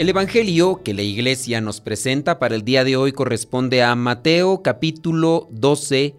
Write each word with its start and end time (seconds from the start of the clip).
El 0.00 0.08
Evangelio 0.08 0.82
que 0.82 0.94
la 0.94 1.02
iglesia 1.02 1.60
nos 1.60 1.82
presenta 1.82 2.38
para 2.38 2.54
el 2.54 2.64
día 2.64 2.84
de 2.84 2.96
hoy 2.96 3.12
corresponde 3.12 3.82
a 3.82 3.94
Mateo 3.94 4.62
capítulo 4.62 5.46
12 5.50 6.14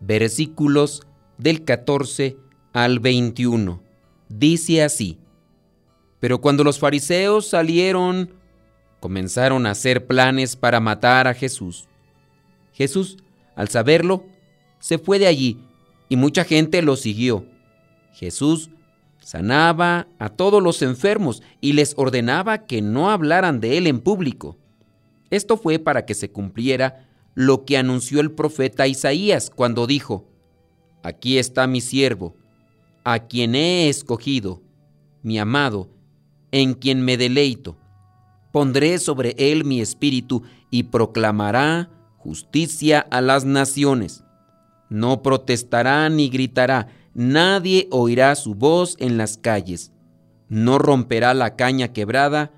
versículos 0.00 1.02
del 1.36 1.62
14 1.62 2.38
al 2.72 2.98
21. 2.98 3.82
Dice 4.30 4.82
así, 4.82 5.18
Pero 6.18 6.40
cuando 6.40 6.64
los 6.64 6.78
fariseos 6.78 7.46
salieron, 7.46 8.30
comenzaron 9.00 9.66
a 9.66 9.72
hacer 9.72 10.06
planes 10.06 10.56
para 10.56 10.80
matar 10.80 11.26
a 11.26 11.34
Jesús. 11.34 11.88
Jesús, 12.72 13.18
al 13.54 13.68
saberlo, 13.68 14.24
se 14.78 14.96
fue 14.96 15.18
de 15.18 15.26
allí 15.26 15.60
y 16.08 16.16
mucha 16.16 16.42
gente 16.42 16.80
lo 16.80 16.96
siguió. 16.96 17.44
Jesús 18.14 18.70
sanaba 19.26 20.06
a 20.20 20.28
todos 20.28 20.62
los 20.62 20.82
enfermos 20.82 21.42
y 21.60 21.72
les 21.72 21.94
ordenaba 21.96 22.58
que 22.58 22.80
no 22.80 23.10
hablaran 23.10 23.58
de 23.58 23.76
él 23.76 23.88
en 23.88 23.98
público. 23.98 24.56
Esto 25.30 25.56
fue 25.56 25.80
para 25.80 26.06
que 26.06 26.14
se 26.14 26.30
cumpliera 26.30 27.08
lo 27.34 27.64
que 27.64 27.76
anunció 27.76 28.20
el 28.20 28.30
profeta 28.30 28.86
Isaías 28.86 29.50
cuando 29.50 29.88
dijo, 29.88 30.28
Aquí 31.02 31.38
está 31.38 31.66
mi 31.66 31.80
siervo, 31.80 32.36
a 33.02 33.18
quien 33.18 33.56
he 33.56 33.88
escogido, 33.88 34.62
mi 35.24 35.40
amado, 35.40 35.90
en 36.52 36.74
quien 36.74 37.04
me 37.04 37.16
deleito. 37.16 37.76
Pondré 38.52 39.00
sobre 39.00 39.34
él 39.38 39.64
mi 39.64 39.80
espíritu 39.80 40.44
y 40.70 40.84
proclamará 40.84 41.90
justicia 42.16 43.00
a 43.10 43.20
las 43.20 43.44
naciones. 43.44 44.22
No 44.88 45.20
protestará 45.22 46.08
ni 46.10 46.28
gritará, 46.28 46.86
Nadie 47.18 47.88
oirá 47.92 48.34
su 48.34 48.54
voz 48.54 48.94
en 48.98 49.16
las 49.16 49.38
calles, 49.38 49.90
no 50.50 50.78
romperá 50.78 51.32
la 51.32 51.56
caña 51.56 51.94
quebrada, 51.94 52.52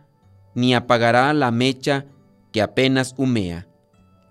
ni 0.57 0.75
apagará 0.75 1.33
la 1.33 1.53
mecha 1.53 2.07
que 2.51 2.61
apenas 2.61 3.15
humea, 3.17 3.69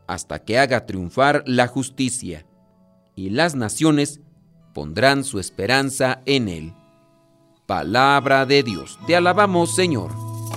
hasta 0.05 0.39
que 0.39 0.59
haga 0.59 0.85
triunfar 0.85 1.43
la 1.45 1.67
justicia, 1.67 2.45
y 3.15 3.29
las 3.29 3.55
naciones 3.55 4.19
pondrán 4.73 5.23
su 5.23 5.39
esperanza 5.39 6.21
en 6.25 6.49
él. 6.49 6.73
Palabra 7.65 8.45
de 8.45 8.63
Dios, 8.63 8.99
te 9.07 9.15
alabamos 9.15 9.75
Señor. 9.75 10.11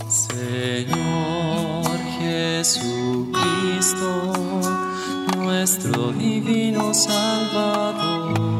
Señor 0.09 1.97
Jesucristo, 2.19 3.23
nuestro 5.39 6.11
divino 6.11 6.93
Salvador 6.93 8.60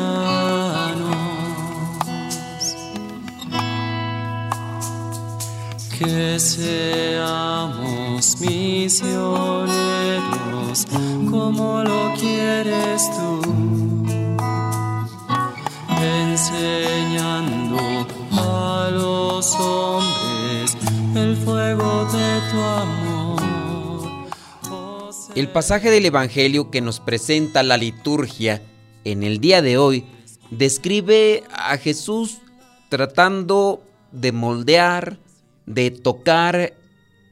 Que 6.03 6.39
seamos 6.39 7.91
misioneros 8.39 9.67
como 11.29 11.83
lo 11.83 12.13
quieres 12.19 13.07
tú, 13.11 13.41
enseñando 16.01 17.77
a 18.31 18.89
los 18.91 19.53
hombres 19.55 20.75
el 21.15 21.35
fuego 21.37 22.05
de 22.05 22.41
tu 22.49 22.59
amor. 22.59 23.41
El 25.35 25.49
pasaje 25.49 25.91
del 25.91 26.05
Evangelio 26.05 26.71
que 26.71 26.81
nos 26.81 26.99
presenta 26.99 27.61
la 27.61 27.77
liturgia 27.77 28.63
en 29.03 29.21
el 29.23 29.39
día 29.39 29.61
de 29.61 29.77
hoy 29.77 30.05
describe 30.49 31.43
a 31.53 31.77
Jesús 31.77 32.39
tratando 32.89 33.83
de 34.11 34.31
moldear, 34.31 35.19
de 35.65 35.91
tocar 35.91 36.73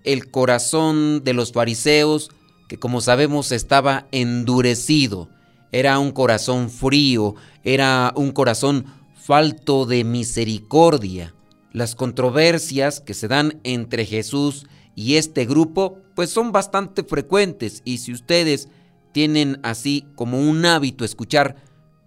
el 0.04 0.30
corazón 0.32 1.24
de 1.24 1.34
los 1.34 1.52
fariseos, 1.52 2.30
que 2.68 2.78
como 2.78 3.02
sabemos 3.02 3.52
estaba 3.52 4.08
endurecido, 4.12 5.30
era 5.72 6.00
un 6.00 6.12
corazón 6.12 6.70
frío, 6.70 7.36
era 7.64 8.14
un 8.16 8.32
corazón 8.32 8.86
falto 9.16 9.86
de 9.86 10.04
misericordia. 10.04 11.34
Las 11.72 11.94
controversias 11.96 13.00
que 13.00 13.14
se 13.14 13.28
dan 13.28 13.60
entre 13.64 14.06
Jesús 14.06 14.66
y 14.96 15.16
este 15.16 15.46
grupo 15.46 16.00
pues 16.16 16.32
son 16.32 16.52
bastante 16.52 17.04
frecuentes 17.04 17.82
y 17.86 18.00
si 18.00 18.12
ustedes 18.12 18.70
tienen 19.12 19.60
así 19.64 20.08
como 20.16 20.40
un 20.40 20.66
hábito 20.66 21.06
escuchar 21.06 21.56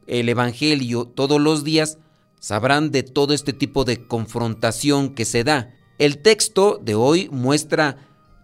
el 0.06 0.28
Evangelio 0.28 1.04
todos 1.04 1.40
los 1.40 1.64
días, 1.64 1.98
sabrán 2.40 2.90
de 2.90 3.04
todo 3.04 3.34
este 3.34 3.52
tipo 3.52 3.84
de 3.84 4.06
confrontación 4.06 5.14
que 5.14 5.24
se 5.24 5.44
da. 5.44 5.72
El 6.02 6.18
texto 6.18 6.80
de 6.82 6.96
hoy 6.96 7.28
muestra 7.30 7.96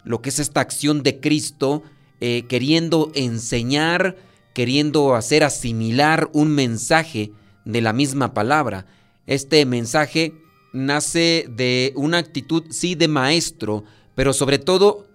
lo 0.05 0.21
que 0.21 0.29
es 0.29 0.39
esta 0.39 0.61
acción 0.61 1.03
de 1.03 1.19
Cristo 1.19 1.83
eh, 2.21 2.45
queriendo 2.47 3.11
enseñar, 3.15 4.15
queriendo 4.53 5.13
hacer 5.13 5.43
asimilar 5.43 6.29
un 6.31 6.51
mensaje 6.55 7.33
de 7.65 7.81
la 7.81 7.91
misma 7.91 8.33
palabra. 8.33 8.85
Este 9.27 9.65
mensaje 9.65 10.35
nace 10.71 11.47
de 11.49 11.91
una 11.97 12.19
actitud, 12.19 12.63
sí, 12.69 12.95
de 12.95 13.09
maestro, 13.09 13.83
pero 14.15 14.31
sobre 14.31 14.57
todo 14.57 15.05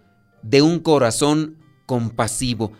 de 0.43 0.61
un 0.61 0.81
corazón 0.81 1.57
compasivo, 1.87 2.73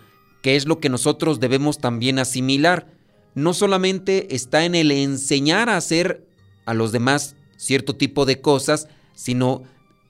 que 0.43 0.57
es 0.57 0.67
lo 0.67 0.79
que 0.79 0.91
nosotros 0.91 1.41
debemos 1.41 1.79
también 1.79 2.19
asimilar. 2.19 2.93
No 3.35 3.55
solamente 3.55 4.35
está 4.37 4.67
en 4.67 4.75
el 4.75 4.91
enseñar 4.91 5.71
a 5.71 5.79
hacer 5.79 6.29
a 6.67 6.75
los 6.75 6.93
demás 6.93 7.35
cierto 7.57 7.97
tipo 7.97 8.27
de 8.27 8.43
cosas, 8.43 8.89
sino 9.15 9.63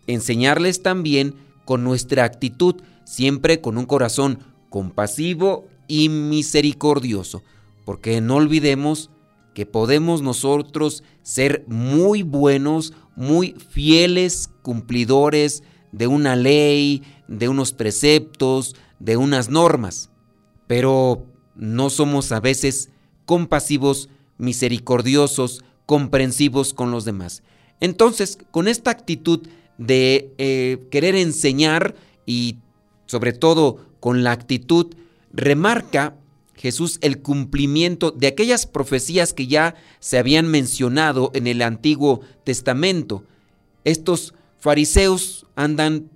enseñarles 0.06 0.82
también 0.82 1.34
con 1.64 1.84
nuestra 1.84 2.24
actitud, 2.24 2.76
siempre 3.04 3.60
con 3.60 3.78
un 3.78 3.86
corazón 3.86 4.40
compasivo 4.70 5.66
y 5.88 6.08
misericordioso, 6.08 7.42
porque 7.84 8.20
no 8.20 8.36
olvidemos 8.36 9.10
que 9.54 9.66
podemos 9.66 10.20
nosotros 10.20 11.04
ser 11.22 11.64
muy 11.68 12.22
buenos, 12.22 12.92
muy 13.14 13.54
fieles 13.70 14.50
cumplidores 14.62 15.62
de 15.92 16.08
una 16.08 16.34
ley, 16.34 17.02
de 17.28 17.48
unos 17.48 17.72
preceptos, 17.72 18.74
de 18.98 19.16
unas 19.16 19.48
normas, 19.48 20.10
pero 20.66 21.26
no 21.54 21.88
somos 21.88 22.32
a 22.32 22.40
veces 22.40 22.90
compasivos, 23.26 24.08
misericordiosos, 24.38 25.62
comprensivos 25.86 26.74
con 26.74 26.90
los 26.90 27.04
demás. 27.04 27.42
Entonces, 27.80 28.38
con 28.50 28.68
esta 28.68 28.90
actitud 28.90 29.46
de 29.78 30.32
eh, 30.38 30.86
querer 30.90 31.16
enseñar 31.16 31.94
y 32.26 32.56
sobre 33.06 33.32
todo 33.32 33.86
con 34.00 34.22
la 34.22 34.32
actitud, 34.32 34.94
remarca 35.32 36.14
Jesús 36.56 36.98
el 37.02 37.20
cumplimiento 37.20 38.10
de 38.10 38.28
aquellas 38.28 38.66
profecías 38.66 39.32
que 39.32 39.46
ya 39.46 39.74
se 39.98 40.18
habían 40.18 40.46
mencionado 40.46 41.30
en 41.34 41.46
el 41.46 41.62
Antiguo 41.62 42.20
Testamento. 42.44 43.24
Estos 43.84 44.34
fariseos 44.58 45.46
andan 45.56 46.10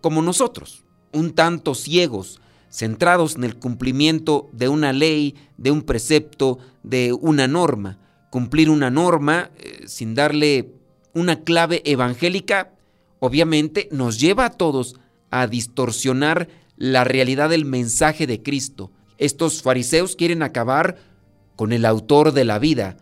como 0.00 0.20
nosotros, 0.20 0.84
un 1.12 1.32
tanto 1.32 1.74
ciegos, 1.74 2.40
centrados 2.70 3.36
en 3.36 3.44
el 3.44 3.56
cumplimiento 3.56 4.50
de 4.52 4.68
una 4.68 4.92
ley, 4.92 5.36
de 5.56 5.70
un 5.70 5.82
precepto, 5.82 6.58
de 6.82 7.12
una 7.12 7.46
norma. 7.46 7.98
Cumplir 8.30 8.68
una 8.68 8.90
norma 8.90 9.50
eh, 9.56 9.84
sin 9.86 10.14
darle 10.14 10.72
una 11.14 11.40
clave 11.40 11.82
evangélica, 11.84 12.72
obviamente 13.20 13.88
nos 13.90 14.20
lleva 14.20 14.46
a 14.46 14.50
todos 14.50 14.96
a 15.30 15.46
distorsionar 15.46 16.48
la 16.76 17.04
realidad 17.04 17.50
del 17.50 17.64
mensaje 17.64 18.26
de 18.26 18.42
Cristo. 18.42 18.90
Estos 19.18 19.62
fariseos 19.62 20.16
quieren 20.16 20.42
acabar 20.42 20.98
con 21.56 21.72
el 21.72 21.84
autor 21.84 22.32
de 22.32 22.44
la 22.44 22.58
vida. 22.58 22.96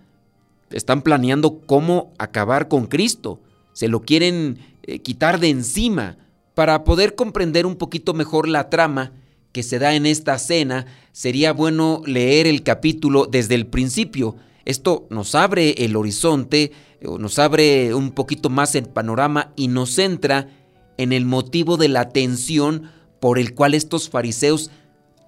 Están 0.70 1.02
planeando 1.02 1.60
cómo 1.66 2.12
acabar 2.18 2.68
con 2.68 2.86
Cristo. 2.86 3.40
Se 3.72 3.88
lo 3.88 4.02
quieren 4.02 4.58
eh, 4.82 5.00
quitar 5.00 5.40
de 5.40 5.48
encima. 5.48 6.16
Para 6.54 6.84
poder 6.84 7.14
comprender 7.14 7.64
un 7.64 7.76
poquito 7.76 8.12
mejor 8.12 8.46
la 8.46 8.68
trama 8.68 9.12
que 9.52 9.62
se 9.62 9.78
da 9.78 9.94
en 9.94 10.06
esta 10.06 10.38
cena, 10.38 10.86
sería 11.12 11.52
bueno 11.52 12.02
leer 12.06 12.46
el 12.46 12.62
capítulo 12.62 13.26
desde 13.26 13.54
el 13.54 13.66
principio. 13.66 14.36
Esto 14.64 15.06
nos 15.10 15.34
abre 15.34 15.70
el 15.84 15.96
horizonte, 15.96 16.72
nos 17.00 17.38
abre 17.38 17.94
un 17.94 18.12
poquito 18.12 18.48
más 18.50 18.74
el 18.74 18.88
panorama 18.88 19.52
y 19.56 19.68
nos 19.68 19.90
centra 19.94 20.48
en 20.98 21.12
el 21.12 21.24
motivo 21.24 21.76
de 21.76 21.88
la 21.88 22.10
tensión 22.10 22.90
por 23.20 23.38
el 23.38 23.54
cual 23.54 23.74
estos 23.74 24.08
fariseos 24.08 24.70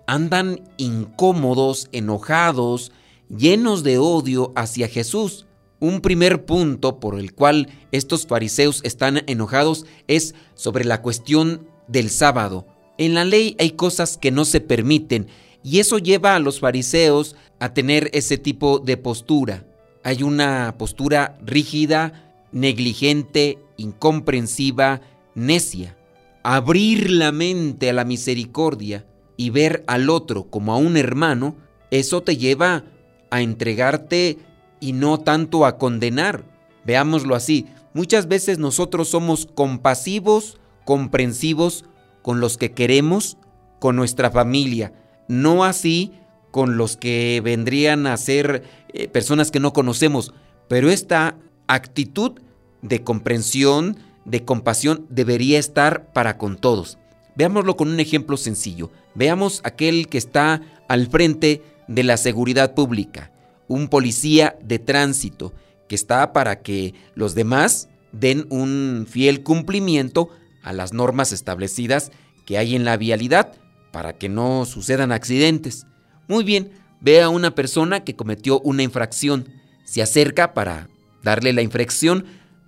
andan 0.06 0.60
incómodos, 0.76 1.88
enojados, 1.92 2.92
llenos 3.28 3.82
de 3.82 3.98
odio 3.98 4.52
hacia 4.56 4.88
Jesús. 4.88 5.46
Un 5.80 6.00
primer 6.00 6.44
punto 6.44 7.00
por 7.00 7.18
el 7.18 7.34
cual 7.34 7.68
estos 7.92 8.26
fariseos 8.26 8.80
están 8.84 9.22
enojados 9.26 9.86
es 10.06 10.34
sobre 10.54 10.84
la 10.84 11.02
cuestión 11.02 11.68
del 11.88 12.10
sábado. 12.10 12.66
En 12.96 13.14
la 13.14 13.24
ley 13.24 13.56
hay 13.58 13.72
cosas 13.72 14.16
que 14.16 14.30
no 14.30 14.44
se 14.44 14.60
permiten 14.60 15.26
y 15.64 15.80
eso 15.80 15.98
lleva 15.98 16.36
a 16.36 16.38
los 16.38 16.60
fariseos 16.60 17.34
a 17.58 17.72
tener 17.72 18.10
ese 18.12 18.36
tipo 18.36 18.78
de 18.78 18.98
postura. 18.98 19.64
Hay 20.04 20.22
una 20.22 20.74
postura 20.78 21.38
rígida, 21.42 22.34
negligente, 22.52 23.58
incomprensiva, 23.78 25.00
necia. 25.34 25.96
Abrir 26.42 27.10
la 27.10 27.32
mente 27.32 27.88
a 27.88 27.94
la 27.94 28.04
misericordia 28.04 29.06
y 29.38 29.48
ver 29.48 29.82
al 29.86 30.10
otro 30.10 30.44
como 30.44 30.74
a 30.74 30.76
un 30.76 30.98
hermano, 30.98 31.56
eso 31.90 32.22
te 32.22 32.36
lleva 32.36 32.84
a 33.30 33.40
entregarte 33.40 34.38
y 34.80 34.92
no 34.92 35.18
tanto 35.18 35.64
a 35.64 35.78
condenar. 35.78 36.44
Veámoslo 36.84 37.34
así, 37.34 37.66
muchas 37.94 38.28
veces 38.28 38.58
nosotros 38.58 39.08
somos 39.08 39.46
compasivos, 39.46 40.58
comprensivos 40.84 41.86
con 42.20 42.40
los 42.40 42.58
que 42.58 42.72
queremos, 42.72 43.38
con 43.78 43.96
nuestra 43.96 44.30
familia, 44.30 44.92
no 45.28 45.64
así 45.64 46.12
con 46.50 46.76
los 46.76 46.96
que 46.96 47.40
vendrían 47.42 48.06
a 48.06 48.16
ser 48.16 48.62
eh, 48.92 49.08
personas 49.08 49.50
que 49.50 49.60
no 49.60 49.72
conocemos, 49.72 50.32
pero 50.68 50.88
esta 50.88 51.36
actitud 51.66 52.40
de 52.82 53.02
comprensión, 53.02 53.98
de 54.24 54.44
compasión, 54.44 55.06
debería 55.08 55.58
estar 55.58 56.12
para 56.12 56.38
con 56.38 56.56
todos. 56.56 56.98
Veámoslo 57.34 57.76
con 57.76 57.88
un 57.88 57.98
ejemplo 57.98 58.36
sencillo. 58.36 58.90
Veamos 59.14 59.60
aquel 59.64 60.08
que 60.08 60.18
está 60.18 60.62
al 60.88 61.08
frente 61.08 61.62
de 61.88 62.04
la 62.04 62.16
seguridad 62.16 62.74
pública, 62.74 63.32
un 63.66 63.88
policía 63.88 64.56
de 64.62 64.78
tránsito 64.78 65.52
que 65.88 65.94
está 65.94 66.32
para 66.32 66.62
que 66.62 66.94
los 67.14 67.34
demás 67.34 67.88
den 68.12 68.46
un 68.50 69.06
fiel 69.10 69.42
cumplimiento 69.42 70.28
a 70.62 70.72
las 70.72 70.92
normas 70.92 71.32
establecidas 71.32 72.12
que 72.46 72.58
hay 72.58 72.76
en 72.76 72.84
la 72.84 72.96
vialidad 72.96 73.54
para 73.94 74.12
que 74.12 74.28
no 74.28 74.64
sucedan 74.64 75.12
accidentes. 75.12 75.86
Muy 76.26 76.42
bien, 76.42 76.72
ve 77.00 77.22
a 77.22 77.28
una 77.28 77.54
persona 77.54 78.02
que 78.02 78.16
cometió 78.16 78.58
una 78.58 78.82
infracción, 78.82 79.48
se 79.84 80.02
acerca 80.02 80.52
para 80.52 80.88
darle 81.22 81.52
la 81.52 81.62
infracción, 81.62 82.24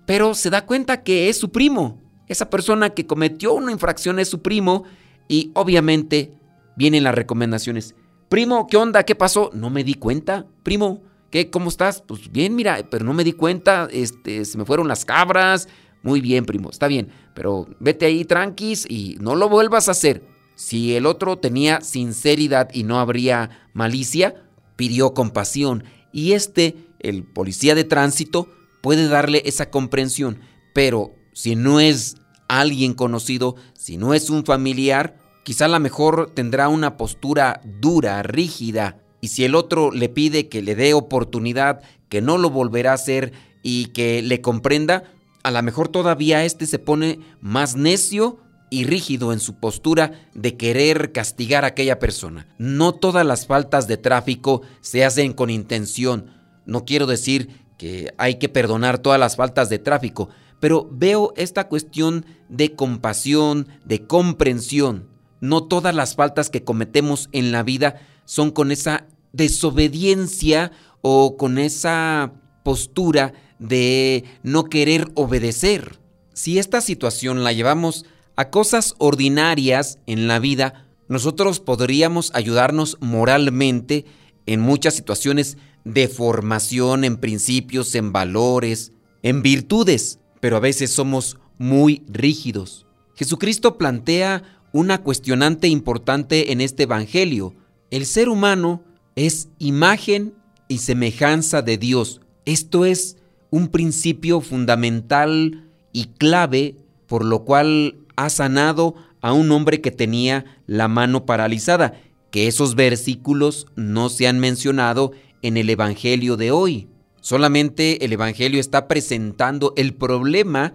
pero 0.07 0.37
se 0.37 0.51
da 0.51 0.65
cuenta 0.67 1.03
que 1.03 1.29
es 1.29 1.37
su 1.37 1.51
primo. 1.51 2.01
Esa 2.29 2.49
persona 2.49 2.91
que 2.91 3.09
cometió 3.09 3.55
una 3.55 3.73
infracción 3.73 4.21
es 4.21 4.29
su 4.29 4.41
primo 4.41 4.85
y 5.27 5.51
obviamente 5.55 6.33
vienen 6.77 7.03
las 7.03 7.17
recomendaciones. 7.17 7.97
Primo, 8.29 8.69
¿qué 8.69 8.77
onda? 8.77 9.03
¿Qué 9.03 9.17
pasó? 9.17 9.51
No 9.53 9.69
me 9.69 9.83
di 9.83 9.95
cuenta. 9.95 10.47
Primo, 10.63 11.03
¿qué? 11.31 11.51
¿Cómo 11.51 11.71
estás? 11.71 12.05
Pues 12.07 12.31
bien, 12.31 12.55
mira, 12.55 12.87
pero 12.89 13.05
no 13.05 13.13
me 13.13 13.25
di 13.25 13.33
cuenta. 13.33 13.89
Este, 13.91 14.45
se 14.45 14.59
me 14.59 14.65
fueron 14.65 14.87
las 14.87 15.05
cabras. 15.05 15.69
Muy 16.05 16.21
bien, 16.21 16.45
primo, 16.45 16.71
está 16.71 16.87
bien. 16.87 17.09
Pero 17.35 17.67
vete 17.81 18.07
ahí 18.07 18.25
tranquis 18.25 18.87
y 18.89 19.17
no 19.19 19.35
lo 19.35 19.49
vuelvas 19.49 19.89
a 19.89 19.91
hacer. 19.91 20.36
Si 20.57 20.97
el 20.97 21.07
otro 21.07 21.39
tenía 21.39 21.81
sinceridad 21.81 22.69
y 22.73 22.83
no 22.83 22.99
habría 22.99 23.69
malicia, 23.73 24.35
pidió 24.75 25.15
compasión. 25.15 25.85
Y 26.13 26.33
este, 26.33 26.75
el 26.99 27.23
policía 27.23 27.77
de 27.77 27.85
tránsito, 27.85 28.49
puede 28.83 29.07
darle 29.07 29.43
esa 29.45 29.71
comprensión. 29.71 30.41
Pero 30.75 31.15
si 31.33 31.55
no 31.55 31.79
es 31.79 32.17
alguien 32.49 32.95
conocido, 32.95 33.55
si 33.75 33.97
no 33.97 34.15
es 34.15 34.31
un 34.31 34.45
familiar, 34.45 35.17
Quizá 35.47 35.69
la 35.69 35.79
mejor 35.79 36.33
tendrá 36.35 36.69
una 36.69 36.97
postura 36.97 37.61
dura, 37.63 38.21
rígida, 38.25 38.99
y 39.21 39.29
si 39.29 39.45
el 39.45 39.55
otro 39.55 39.93
le 39.93 40.09
pide 40.09 40.49
que 40.49 40.61
le 40.61 40.75
dé 40.75 40.93
oportunidad, 40.93 41.83
que 42.09 42.21
no 42.21 42.37
lo 42.37 42.51
volverá 42.51 42.91
a 42.91 42.95
hacer 42.95 43.33
y 43.63 43.87
que 43.91 44.23
le 44.23 44.41
comprenda, 44.41 45.05
a 45.45 45.53
lo 45.53 45.63
mejor 45.63 45.87
todavía 45.87 46.45
este 46.45 46.67
se 46.67 46.81
pone 46.81 47.21
más 47.41 47.77
necio 47.77 48.41
y 48.71 48.85
rígido 48.85 49.33
en 49.33 49.41
su 49.41 49.55
postura 49.55 50.29
de 50.35 50.57
querer 50.57 51.13
castigar 51.13 51.65
a 51.65 51.69
aquella 51.69 51.99
persona. 51.99 52.49
No 52.59 52.93
todas 52.93 53.25
las 53.25 53.47
faltas 53.47 53.87
de 53.87 53.97
tráfico 53.97 54.63
se 54.81 55.05
hacen 55.05 55.33
con 55.33 55.51
intención. 55.51 56.31
No 56.65 56.85
quiero 56.85 57.07
decir 57.07 57.65
que 57.79 58.13
hay 58.19 58.37
que 58.37 58.49
perdonar 58.49 58.99
todas 58.99 59.21
las 59.21 59.37
faltas 59.37 59.69
de 59.69 59.79
tráfico, 59.79 60.31
pero 60.61 60.89
veo 60.91 61.33
esta 61.37 61.69
cuestión 61.69 62.27
de 62.49 62.75
compasión, 62.75 63.69
de 63.85 64.07
comprensión. 64.07 65.09
No 65.41 65.65
todas 65.65 65.95
las 65.95 66.15
faltas 66.15 66.51
que 66.51 66.65
cometemos 66.65 67.29
en 67.33 67.53
la 67.53 67.63
vida 67.63 68.01
son 68.25 68.51
con 68.51 68.73
esa 68.73 69.07
desobediencia 69.33 70.73
o 71.03 71.37
con 71.37 71.59
esa 71.59 72.33
postura 72.65 73.35
de 73.59 74.25
no 74.43 74.65
querer 74.65 75.09
obedecer. 75.15 76.01
Si 76.33 76.59
esta 76.59 76.81
situación 76.81 77.45
la 77.45 77.53
llevamos 77.53 78.05
a 78.37 78.51
cosas 78.51 78.95
ordinarias 78.99 79.99
en 80.07 80.29
la 80.29 80.39
vida, 80.39 80.87
nosotros 81.09 81.61
podríamos 81.61 82.31
ayudarnos 82.35 82.99
moralmente 83.01 84.05
en 84.47 84.61
muchas 84.61 84.95
situaciones 84.95 85.57
de 85.85 86.09
formación, 86.09 87.05
en 87.05 87.17
principios, 87.17 87.95
en 87.95 88.13
valores, 88.13 88.93
en 89.23 89.43
virtudes, 89.43 90.19
pero 90.41 90.57
a 90.57 90.61
veces 90.61 90.91
somos 90.91 91.39
muy 91.59 92.05
rígidos. 92.09 92.87
Jesucristo 93.15 93.79
plantea 93.79 94.43
una 94.73 95.03
cuestionante 95.03 95.69
importante 95.69 96.53
en 96.53 96.61
este 96.61 96.83
Evangelio. 96.83 97.55
El 97.91 98.05
ser 98.05 98.29
humano 98.29 98.83
es 99.15 99.49
imagen 99.59 100.35
y 100.69 100.79
semejanza 100.79 101.63
de 101.63 101.79
Dios. 101.79 102.21
Esto 102.45 102.85
es 102.85 103.17
un 103.51 103.69
principio 103.69 104.41
fundamental 104.41 105.71
y 105.93 106.07
clave 106.19 106.77
por 107.07 107.25
lo 107.25 107.45
cual 107.45 108.06
ha 108.17 108.31
sanado 108.31 108.95
a 109.21 109.33
un 109.33 109.51
hombre 109.53 109.81
que 109.81 109.91
tenía 109.91 110.45
la 110.67 110.89
mano 110.89 111.27
paralizada, 111.27 112.01
que 112.31 112.47
esos 112.47 112.75
versículos 112.75 113.67
no 113.77 114.09
se 114.09 114.27
han 114.27 114.39
mencionado 114.41 115.13
en 115.43 115.57
el 115.57 115.71
Evangelio 115.71 116.37
de 116.37 116.51
hoy. 116.51 116.89
Solamente 117.21 118.05
el 118.05 118.13
Evangelio 118.13 118.61
está 118.61 118.89
presentando 118.89 119.73
el 119.77 119.95
problema 119.95 120.75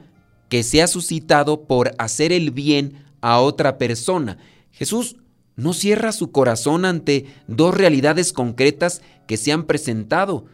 que 0.49 0.63
se 0.63 0.81
ha 0.81 0.87
suscitado 0.87 1.65
por 1.65 1.93
hacer 1.97 2.31
el 2.31 2.51
bien 2.51 3.05
a 3.21 3.39
otra 3.39 3.77
persona. 3.77 4.37
Jesús 4.71 5.15
no 5.55 5.73
cierra 5.73 6.11
su 6.11 6.31
corazón 6.31 6.85
ante 6.85 7.25
dos 7.47 7.73
realidades 7.73 8.33
concretas 8.33 9.01
que 9.27 9.37
se 9.37 9.51
han 9.51 9.65
presentado. 9.65 10.45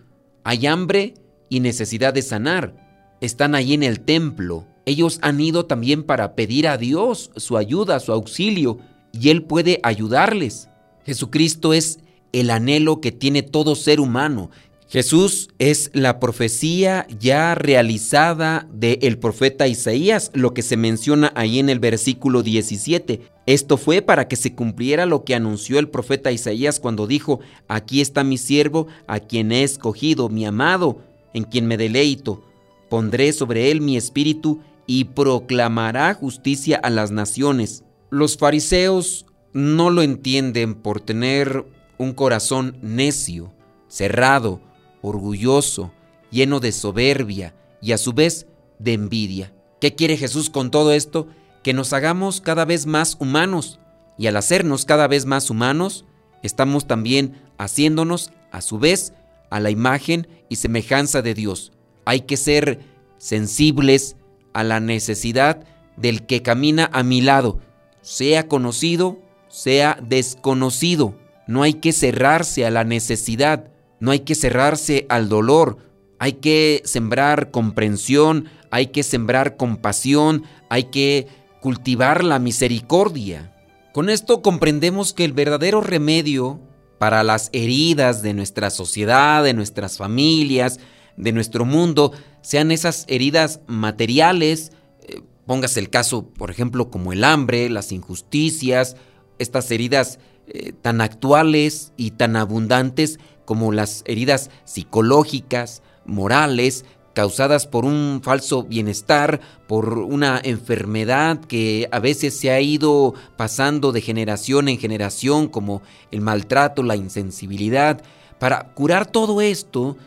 Hay 0.44 0.68
hambre 0.68 1.16
y 1.50 1.62
necesidad 1.62 2.14
de 2.14 2.22
sanar. 2.22 3.16
Están 3.22 3.56
allí 3.56 3.74
en 3.74 3.84
el 3.84 4.02
templo. 4.02 4.68
Ellos 4.88 5.20
han 5.22 5.42
ido 5.42 5.66
también 5.66 6.04
para 6.04 6.34
pedir 6.34 6.66
a 6.66 6.78
Dios 6.78 7.30
su 7.36 7.58
ayuda, 7.58 8.00
su 8.00 8.14
auxilio, 8.14 8.78
y 9.12 9.32
Él 9.32 9.44
puede 9.44 9.82
ayudarles. 9.84 10.70
Jesucristo 11.06 11.74
es 11.74 12.00
el 12.32 12.50
anhelo 12.50 13.02
que 13.02 13.12
tiene 13.12 13.44
todo 13.44 13.76
ser 13.76 14.00
humano. 14.00 14.50
Jesús 14.88 15.50
es 15.60 15.92
la 15.92 16.22
profecía 16.22 17.06
ya 17.20 17.54
realizada 17.54 18.66
del 18.72 19.20
profeta 19.20 19.68
Isaías, 19.68 20.32
lo 20.34 20.54
que 20.54 20.62
se 20.62 20.78
menciona 20.78 21.34
ahí 21.36 21.60
en 21.60 21.68
el 21.68 21.80
versículo 21.80 22.42
17. 22.42 23.24
Esto 23.46 23.76
fue 23.76 24.02
para 24.02 24.30
que 24.30 24.38
se 24.38 24.56
cumpliera 24.56 25.06
lo 25.06 25.26
que 25.26 25.36
anunció 25.36 25.80
el 25.80 25.90
profeta 25.90 26.32
Isaías 26.32 26.80
cuando 26.80 27.08
dijo, 27.08 27.42
aquí 27.68 28.00
está 28.00 28.24
mi 28.24 28.38
siervo, 28.38 28.88
a 29.06 29.20
quien 29.20 29.52
he 29.52 29.64
escogido, 29.64 30.30
mi 30.30 30.46
amado, 30.46 31.02
en 31.34 31.44
quien 31.44 31.68
me 31.68 31.76
deleito. 31.76 32.42
Pondré 32.90 33.34
sobre 33.34 33.70
él 33.70 33.82
mi 33.82 33.98
espíritu 33.98 34.62
y 34.88 35.04
proclamará 35.04 36.14
justicia 36.14 36.80
a 36.82 36.90
las 36.90 37.12
naciones. 37.12 37.84
Los 38.10 38.38
fariseos 38.38 39.26
no 39.54 39.90
lo 39.90 40.02
entienden 40.02 40.74
por 40.74 41.02
tener 41.02 41.66
un 41.98 42.14
corazón 42.14 42.78
necio, 42.82 43.54
cerrado, 43.88 44.62
orgulloso, 45.02 45.92
lleno 46.32 46.60
de 46.60 46.72
soberbia 46.72 47.54
y 47.82 47.92
a 47.92 47.98
su 47.98 48.14
vez 48.14 48.48
de 48.80 48.94
envidia. 48.94 49.54
¿Qué 49.80 49.94
quiere 49.94 50.18
Jesús 50.18 50.50
con 50.50 50.72
todo 50.72 50.94
esto? 50.94 51.28
Que 51.64 51.74
nos 51.74 51.94
hagamos 51.94 52.42
cada 52.42 52.66
vez 52.66 52.86
más 52.86 53.18
humanos 53.20 53.80
y 54.18 54.28
al 54.28 54.36
hacernos 54.36 54.86
cada 54.86 55.08
vez 55.08 55.26
más 55.26 55.50
humanos, 55.50 56.06
estamos 56.44 56.88
también 56.88 57.42
haciéndonos, 57.58 58.32
a 58.52 58.62
su 58.62 58.80
vez, 58.80 59.14
a 59.50 59.60
la 59.60 59.70
imagen 59.70 60.28
y 60.50 60.56
semejanza 60.56 61.22
de 61.22 61.34
Dios. 61.34 61.72
Hay 62.06 62.22
que 62.22 62.38
ser 62.38 62.80
sensibles 63.18 64.17
a 64.58 64.64
la 64.64 64.80
necesidad 64.80 65.64
del 65.98 66.26
que 66.26 66.42
camina 66.42 66.90
a 66.92 67.04
mi 67.04 67.22
lado, 67.22 67.60
sea 68.02 68.48
conocido, 68.48 69.20
sea 69.50 70.00
desconocido. 70.02 71.14
No 71.46 71.62
hay 71.62 71.76
que 71.76 71.94
cerrarse 71.94 72.66
a 72.66 72.72
la 72.72 72.84
necesidad, 72.84 73.70
no 74.00 74.10
hay 74.10 74.22
que 74.22 74.34
cerrarse 74.34 75.06
al 75.10 75.30
dolor, 75.30 75.78
hay 76.18 76.34
que 76.34 76.82
sembrar 76.86 77.52
comprensión, 77.52 78.50
hay 78.72 78.88
que 78.88 79.04
sembrar 79.04 79.58
compasión, 79.58 80.44
hay 80.70 80.86
que 80.86 81.28
cultivar 81.62 82.24
la 82.24 82.40
misericordia. 82.40 83.54
Con 83.94 84.10
esto 84.10 84.42
comprendemos 84.42 85.14
que 85.14 85.24
el 85.24 85.34
verdadero 85.34 85.82
remedio 85.82 86.60
para 86.98 87.22
las 87.22 87.52
heridas 87.54 88.24
de 88.24 88.34
nuestra 88.34 88.72
sociedad, 88.72 89.44
de 89.44 89.54
nuestras 89.54 89.98
familias, 89.98 90.80
de 91.18 91.32
nuestro 91.32 91.66
mundo, 91.66 92.14
sean 92.42 92.72
esas 92.72 93.06
heridas 93.08 93.60
materiales, 93.68 94.72
eh, 95.02 95.22
póngase 95.46 95.80
el 95.80 95.90
caso, 95.90 96.28
por 96.28 96.52
ejemplo, 96.52 96.90
como 96.90 97.12
el 97.12 97.24
hambre, 97.24 97.70
las 97.70 97.92
injusticias, 97.92 98.96
estas 99.40 99.70
heridas 99.72 100.20
eh, 100.48 100.74
tan 100.82 101.02
actuales 101.02 101.92
y 101.98 102.12
tan 102.12 102.36
abundantes 102.36 103.20
como 103.46 103.72
las 103.72 104.04
heridas 104.06 104.50
psicológicas, 104.66 105.82
morales, 106.06 106.86
causadas 107.14 107.66
por 107.66 107.84
un 107.84 108.22
falso 108.24 108.64
bienestar, 108.64 109.42
por 109.68 109.98
una 109.98 110.40
enfermedad 110.44 111.40
que 111.40 111.90
a 111.92 112.00
veces 112.00 112.38
se 112.38 112.52
ha 112.52 112.62
ido 112.62 113.16
pasando 113.38 113.92
de 113.92 114.02
generación 114.02 114.70
en 114.70 114.78
generación, 114.78 115.48
como 115.48 115.82
el 116.12 116.22
maltrato, 116.22 116.84
la 116.84 116.96
insensibilidad. 116.96 118.04
Para 118.38 118.74
curar 118.76 119.08
todo 119.08 119.42
esto 119.42 119.98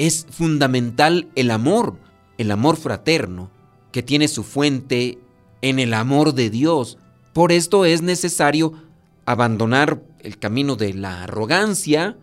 es 0.00 0.26
fundamental 0.30 1.28
el 1.34 1.50
amor, 1.50 1.98
el 2.38 2.52
amor 2.52 2.78
fraterno, 2.78 3.50
que 3.92 4.02
tiene 4.02 4.28
su 4.28 4.44
fuente 4.44 5.18
en 5.60 5.78
el 5.78 5.92
amor 5.92 6.32
de 6.32 6.48
Dios. 6.48 6.96
Por 7.34 7.52
esto 7.52 7.84
es 7.84 8.00
necesario 8.00 8.72
abandonar 9.26 10.02
el 10.20 10.38
camino 10.38 10.76
de 10.76 10.94
la 10.94 11.24
arrogancia, 11.24 12.16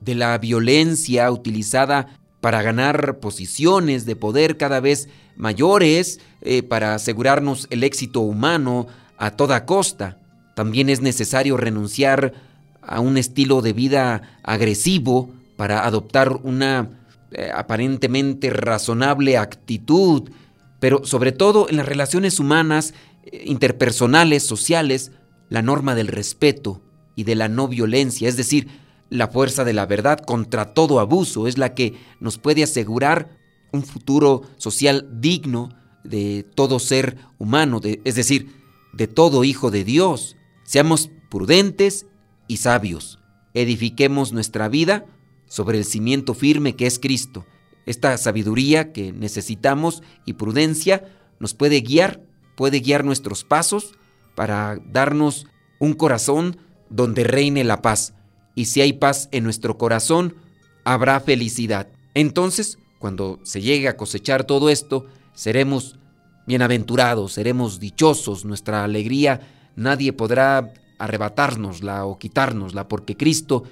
de 0.00 0.14
la 0.14 0.38
violencia 0.38 1.28
utilizada 1.32 2.20
para 2.40 2.62
ganar 2.62 3.18
posiciones 3.18 4.06
de 4.06 4.14
poder 4.14 4.56
cada 4.56 4.78
vez 4.78 5.08
mayores, 5.34 6.20
eh, 6.40 6.62
para 6.62 6.94
asegurarnos 6.94 7.66
el 7.70 7.82
éxito 7.82 8.20
humano 8.20 8.86
a 9.18 9.32
toda 9.32 9.66
costa. 9.66 10.20
También 10.54 10.88
es 10.88 11.00
necesario 11.00 11.56
renunciar 11.56 12.32
a 12.80 13.00
un 13.00 13.16
estilo 13.16 13.60
de 13.60 13.72
vida 13.72 14.38
agresivo 14.44 15.30
para 15.56 15.84
adoptar 15.84 16.36
una 16.44 17.00
eh, 17.34 17.50
aparentemente 17.52 18.50
razonable 18.50 19.36
actitud, 19.36 20.30
pero 20.78 21.04
sobre 21.04 21.32
todo 21.32 21.68
en 21.68 21.76
las 21.76 21.86
relaciones 21.86 22.38
humanas, 22.38 22.94
eh, 23.24 23.42
interpersonales, 23.46 24.46
sociales, 24.46 25.12
la 25.48 25.60
norma 25.60 25.94
del 25.94 26.08
respeto 26.08 26.80
y 27.16 27.24
de 27.24 27.34
la 27.34 27.48
no 27.48 27.68
violencia, 27.68 28.28
es 28.28 28.36
decir, 28.36 28.68
la 29.10 29.28
fuerza 29.28 29.64
de 29.64 29.72
la 29.72 29.86
verdad 29.86 30.18
contra 30.18 30.74
todo 30.74 31.00
abuso 31.00 31.46
es 31.46 31.58
la 31.58 31.74
que 31.74 31.94
nos 32.20 32.38
puede 32.38 32.62
asegurar 32.62 33.36
un 33.72 33.84
futuro 33.84 34.42
social 34.56 35.08
digno 35.20 35.70
de 36.04 36.46
todo 36.54 36.78
ser 36.78 37.16
humano, 37.38 37.80
es 37.82 38.14
decir, 38.14 38.54
de 38.92 39.08
todo 39.08 39.44
hijo 39.44 39.70
de 39.70 39.84
Dios. 39.84 40.36
Seamos 40.62 41.10
prudentes 41.30 42.06
y 42.46 42.58
sabios. 42.58 43.18
Edifiquemos 43.54 44.32
nuestra 44.32 44.68
vida 44.68 45.06
sobre 45.46 45.78
el 45.78 45.84
cimiento 45.84 46.34
firme 46.34 46.76
que 46.76 46.86
es 46.86 46.98
Cristo. 46.98 47.44
Esta 47.86 48.16
sabiduría 48.16 48.92
que 48.92 49.12
necesitamos 49.12 50.02
y 50.24 50.34
prudencia 50.34 51.04
nos 51.38 51.54
puede 51.54 51.80
guiar, 51.80 52.22
puede 52.56 52.80
guiar 52.80 53.04
nuestros 53.04 53.44
pasos 53.44 53.94
para 54.34 54.78
darnos 54.90 55.46
un 55.78 55.92
corazón 55.94 56.56
donde 56.88 57.24
reine 57.24 57.64
la 57.64 57.82
paz 57.82 58.14
y 58.54 58.66
si 58.66 58.80
hay 58.80 58.92
paz 58.94 59.28
en 59.32 59.44
nuestro 59.44 59.76
corazón, 59.78 60.36
habrá 60.84 61.20
felicidad. 61.20 61.88
Entonces, 62.14 62.78
cuando 62.98 63.40
se 63.42 63.60
llegue 63.60 63.88
a 63.88 63.96
cosechar 63.96 64.44
todo 64.44 64.70
esto, 64.70 65.06
seremos 65.34 65.98
bienaventurados, 66.46 67.32
seremos 67.32 67.80
dichosos, 67.80 68.44
nuestra 68.44 68.84
alegría 68.84 69.40
nadie 69.76 70.12
podrá 70.12 70.72
arrebatárnosla 70.98 72.04
o 72.06 72.18
quitárnosla, 72.18 72.88
porque 72.88 73.16
Cristo, 73.16 73.64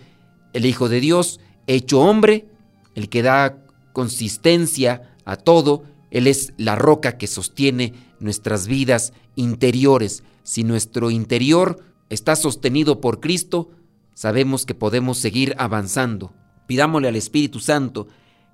el 0.53 0.67
Hijo 0.67 0.89
de 0.89 1.01
Dios, 1.01 1.41
hecho 1.67 2.01
hombre, 2.01 2.47
el 2.95 3.09
que 3.09 3.23
da 3.23 3.65
consistencia 3.93 5.15
a 5.25 5.37
todo, 5.37 5.85
Él 6.11 6.27
es 6.27 6.53
la 6.57 6.77
roca 6.77 7.19
que 7.19 7.27
sostiene 7.27 7.95
nuestras 8.21 8.67
vidas 8.67 9.13
interiores. 9.37 10.23
Si 10.43 10.65
nuestro 10.65 11.11
interior 11.11 11.81
está 12.11 12.37
sostenido 12.37 13.01
por 13.01 13.21
Cristo, 13.21 13.71
sabemos 14.15 14.67
que 14.67 14.75
podemos 14.75 15.19
seguir 15.19 15.55
avanzando. 15.59 16.33
Pidámosle 16.67 17.09
al 17.09 17.17
Espíritu 17.17 17.61
Santo 17.61 18.09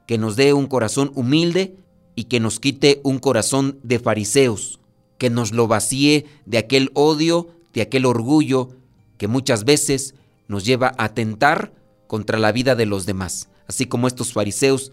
que 0.06 0.18
nos 0.18 0.36
dé 0.36 0.52
un 0.52 0.66
corazón 0.66 1.12
humilde 1.14 1.76
y 2.14 2.24
que 2.24 2.40
nos 2.40 2.60
quite 2.60 3.00
un 3.04 3.18
corazón 3.18 3.78
de 3.82 3.98
fariseos, 3.98 4.80
que 5.18 5.30
nos 5.30 5.52
lo 5.52 5.68
vacíe 5.68 6.26
de 6.46 6.58
aquel 6.58 6.90
odio, 6.94 7.48
de 7.74 7.82
aquel 7.82 8.06
orgullo 8.06 8.70
que 9.18 9.28
muchas 9.28 9.64
veces 9.64 10.14
nos 10.46 10.64
lleva 10.64 10.94
a 10.96 11.04
atentar 11.04 11.72
contra 12.08 12.40
la 12.40 12.50
vida 12.50 12.74
de 12.74 12.86
los 12.86 13.06
demás, 13.06 13.48
así 13.68 13.86
como 13.86 14.08
estos 14.08 14.32
fariseos 14.32 14.90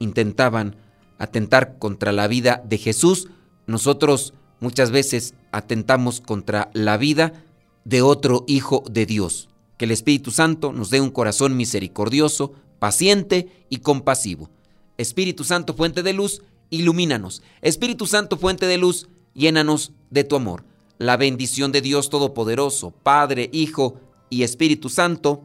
intentaban 0.00 0.74
atentar 1.18 1.78
contra 1.78 2.10
la 2.10 2.26
vida 2.26 2.60
de 2.64 2.78
Jesús, 2.78 3.28
nosotros 3.66 4.34
muchas 4.58 4.90
veces 4.90 5.34
atentamos 5.52 6.20
contra 6.20 6.70
la 6.72 6.96
vida 6.96 7.44
de 7.84 8.02
otro 8.02 8.44
hijo 8.48 8.82
de 8.90 9.06
Dios. 9.06 9.48
Que 9.76 9.84
el 9.84 9.90
Espíritu 9.90 10.30
Santo 10.30 10.72
nos 10.72 10.90
dé 10.90 11.00
un 11.00 11.10
corazón 11.10 11.56
misericordioso, 11.56 12.52
paciente 12.78 13.48
y 13.68 13.78
compasivo. 13.78 14.50
Espíritu 14.98 15.44
Santo, 15.44 15.74
fuente 15.74 16.02
de 16.02 16.12
luz, 16.12 16.42
ilumínanos. 16.70 17.42
Espíritu 17.60 18.06
Santo, 18.06 18.36
fuente 18.36 18.66
de 18.66 18.78
luz, 18.78 19.08
llénanos 19.34 19.92
de 20.10 20.24
tu 20.24 20.36
amor. 20.36 20.64
La 20.98 21.16
bendición 21.16 21.72
de 21.72 21.80
Dios 21.80 22.08
Todopoderoso, 22.08 22.90
Padre, 22.90 23.50
Hijo 23.52 24.00
y 24.30 24.44
Espíritu 24.44 24.88
Santo, 24.88 25.44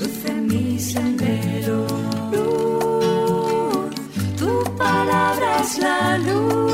luz 0.00 0.24
en 0.26 0.46
mi 0.46 0.78
sendero. 0.78 1.86
Luz, 2.32 3.94
tu 4.36 4.76
palabra 4.76 5.60
es 5.60 5.78
la 5.78 6.18
luz. 6.18 6.68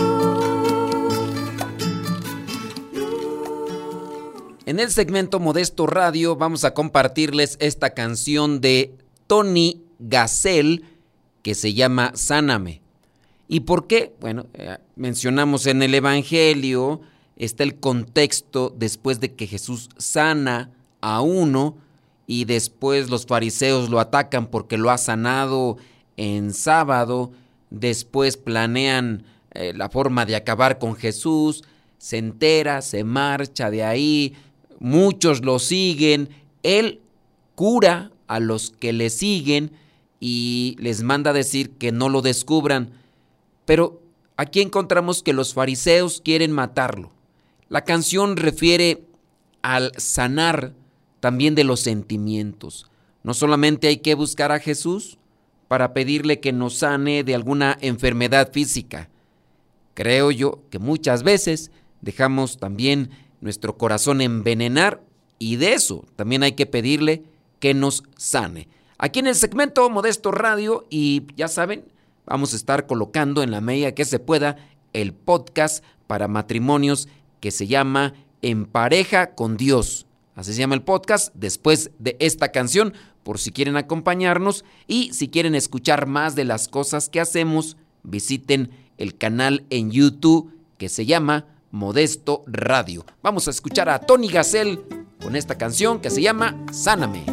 En 4.67 4.81
el 4.81 4.91
segmento 4.91 5.41
Modesto 5.41 5.87
Radio 5.87 6.37
vamos 6.37 6.65
a 6.65 6.75
compartirles 6.75 7.57
esta 7.61 7.91
canción 7.91 8.61
de 8.61 8.95
Tony 9.27 9.83
Gacel 9.99 10.85
que 11.43 11.55
se 11.55 11.75
llama 11.75 12.13
Sáname. 12.15 12.81
¿Y 13.47 13.61
por 13.61 13.87
qué? 13.87 14.15
Bueno, 14.21 14.47
eh, 14.55 14.79
mencionamos 14.97 15.67
en 15.67 15.83
el 15.83 15.95
Evangelio, 15.95 17.03
está 17.37 17.63
el 17.63 17.79
contexto 17.79 18.75
después 18.75 19.21
de 19.21 19.35
que 19.35 19.47
Jesús 19.47 19.91
sana 19.99 20.71
a 21.03 21.21
uno 21.21 21.77
y 22.27 22.45
después 22.45 23.11
los 23.11 23.27
fariseos 23.27 23.91
lo 23.91 24.01
atacan 24.01 24.47
porque 24.47 24.79
lo 24.79 24.91
ha 24.91 24.99
sanado 24.99 25.77
en 26.17 26.53
sábado, 26.53 27.33
después 27.71 28.37
planean 28.37 29.25
eh, 29.53 29.73
la 29.75 29.89
forma 29.89 30.27
de 30.27 30.37
acabar 30.37 30.79
con 30.79 30.95
Jesús, 30.95 31.65
se 31.99 32.19
entera, 32.19 32.83
se 32.83 33.05
marcha 33.05 33.71
de 33.71 33.85
ahí, 33.85 34.35
muchos 34.79 35.45
lo 35.45 35.59
siguen, 35.59 36.29
él 36.63 37.01
cura 37.55 38.11
a 38.27 38.41
los 38.41 38.71
que 38.71 38.93
le 38.93 39.11
siguen, 39.11 39.73
y 40.27 40.75
les 40.79 41.03
manda 41.03 41.35
decir 41.35 41.73
que 41.73 41.93
no 41.93 42.09
lo 42.09 42.23
descubran. 42.23 42.93
Pero 43.67 44.01
aquí 44.39 44.63
encontramos 44.63 45.23
que 45.23 45.35
los 45.35 45.53
fariseos 45.53 46.23
quieren 46.25 46.51
matarlo. 46.51 47.13
La 47.69 47.85
canción 47.85 48.39
refiere 48.39 49.05
al 49.61 49.93
sanar 49.99 50.73
también 51.25 51.55
de 51.55 51.65
los 51.65 51.81
sentimientos. 51.81 52.91
No 53.23 53.33
solamente 53.33 53.89
hay 53.89 53.97
que 53.97 54.15
buscar 54.15 54.53
a 54.53 54.59
Jesús, 54.59 55.17
para 55.69 55.95
pedirle 55.95 56.39
que 56.39 56.53
nos 56.53 56.75
sane 56.75 57.25
de 57.25 57.35
alguna 57.35 57.79
enfermedad 57.81 58.53
física. 58.53 59.09
Creo 59.95 60.31
yo 60.31 60.61
que 60.69 60.79
muchas 60.79 61.23
veces 61.23 61.71
dejamos 62.03 62.59
también 62.59 63.09
nuestro 63.41 63.79
corazón 63.79 64.21
envenenar 64.21 65.03
y 65.39 65.57
de 65.57 65.73
eso 65.73 66.05
también 66.15 66.43
hay 66.43 66.53
que 66.53 66.67
pedirle 66.67 67.23
que 67.59 67.73
nos 67.73 68.03
sane. 68.19 68.69
Aquí 68.99 69.21
en 69.21 69.29
el 69.29 69.35
segmento 69.35 69.89
Modesto 69.89 70.31
Radio 70.31 70.87
y 70.91 71.23
ya 71.37 71.49
saben, 71.49 71.87
vamos 72.27 72.53
a 72.53 72.57
estar 72.57 72.87
colocando 72.87 73.43
en 73.43 73.51
la 73.51 73.63
medida 73.63 73.95
que 73.95 74.05
se 74.05 74.19
pueda 74.19 74.57
el 74.93 75.15
podcast 75.15 75.83
para 76.07 76.29
matrimonios 76.29 77.09
que 77.41 77.51
se 77.51 77.67
llama 77.67 78.13
En 78.43 78.67
pareja 78.67 79.35
con 79.35 79.57
Dios. 79.57 80.07
Así 80.35 80.53
se 80.53 80.59
llama 80.61 80.75
el 80.75 80.83
podcast 80.83 81.33
después 81.35 81.91
de 81.99 82.17
esta 82.19 82.51
canción 82.51 82.95
por 83.23 83.39
si 83.39 83.53
quieren 83.53 83.77
acompañarnos 83.77 84.65
y 84.87 85.13
si 85.13 85.29
quieren 85.29 85.55
escuchar 85.55 86.07
más 86.07 86.35
de 86.35 86.45
las 86.45 86.69
cosas 86.69 87.09
que 87.09 87.21
hacemos, 87.21 87.77
visiten 88.03 88.71
el 88.99 89.17
canal 89.17 89.65
en 89.71 89.91
YouTube 89.91 90.53
que 90.77 90.89
se 90.89 91.07
llama 91.07 91.47
Modesto 91.71 92.45
Radio. 92.47 93.05
Vamos 93.23 93.49
a 93.49 93.51
escuchar 93.51 93.89
a 93.89 94.01
Tony 94.01 94.29
Gassel 94.29 94.81
con 95.23 95.37
esta 95.37 95.57
canción 95.57 96.01
que 96.01 96.11
se 96.11 96.21
llama 96.21 96.57
Sáname. 96.73 97.25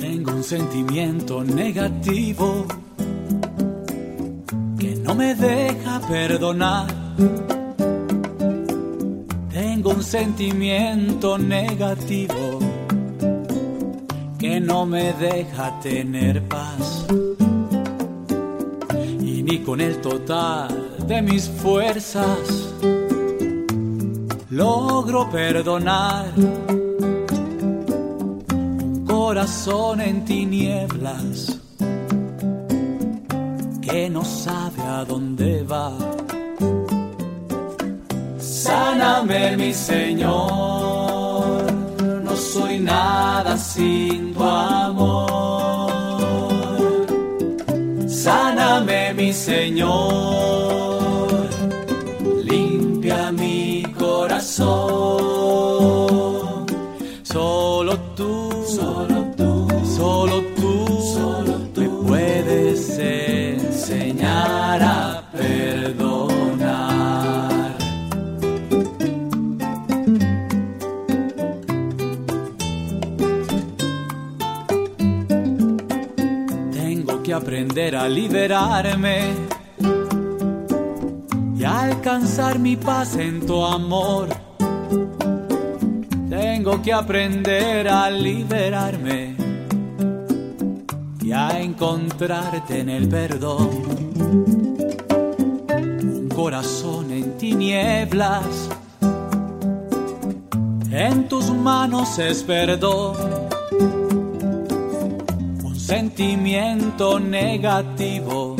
Tengo 0.00 0.32
un 0.32 0.42
sentimiento 0.42 1.44
negativo 1.44 2.66
no 5.14 5.18
me 5.18 5.34
deja 5.36 6.00
perdonar. 6.08 6.86
Tengo 9.52 9.90
un 9.90 10.02
sentimiento 10.02 11.38
negativo 11.38 12.58
que 14.38 14.58
no 14.58 14.84
me 14.86 15.12
deja 15.12 15.78
tener 15.80 16.42
paz. 16.48 17.06
Y 19.20 19.42
ni 19.44 19.60
con 19.60 19.80
el 19.80 20.00
total 20.00 20.96
de 21.06 21.22
mis 21.22 21.48
fuerzas 21.48 22.74
logro 24.50 25.30
perdonar. 25.30 26.32
Corazón 29.06 30.00
en 30.00 30.24
tinieblas 30.24 31.63
que 33.94 34.10
no 34.10 34.24
sabe 34.24 34.82
a 34.82 35.04
dónde 35.04 35.62
va. 35.72 35.92
Sáname, 38.38 39.56
mi 39.56 39.72
Señor, 39.72 41.62
no 42.26 42.34
soy 42.52 42.80
nada 42.80 43.56
sin 43.56 44.34
tu 44.34 44.42
amor. 44.42 45.92
Sáname, 48.08 49.14
mi 49.14 49.32
Señor, 49.32 49.88
limpia 52.50 53.30
mi 53.30 53.84
corazón. 53.96 54.93
Que 77.24 77.32
aprender 77.32 77.96
a 77.96 78.06
liberarme 78.06 79.32
y 81.58 81.64
alcanzar 81.64 82.58
mi 82.58 82.76
paz 82.76 83.16
en 83.16 83.46
tu 83.46 83.64
amor. 83.64 84.28
Tengo 86.28 86.82
que 86.82 86.92
aprender 86.92 87.88
a 87.88 88.10
liberarme 88.10 89.36
y 91.22 91.32
a 91.32 91.62
encontrarte 91.62 92.80
en 92.80 92.90
el 92.90 93.08
perdón. 93.08 93.70
Un 95.70 96.28
corazón 96.28 97.10
en 97.10 97.38
tinieblas, 97.38 98.68
en 100.90 101.26
tus 101.26 101.50
manos 101.50 102.18
es 102.18 102.42
perdón. 102.42 103.43
Sentimiento 105.86 107.20
negativo, 107.20 108.56